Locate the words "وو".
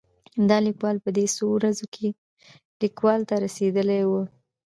4.05-4.23